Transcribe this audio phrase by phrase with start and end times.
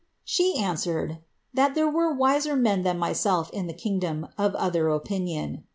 [0.23, 1.19] She answered, ^
[1.53, 4.03] that there were wiser men than myself in the king,
[4.35, 5.65] of other opinion.'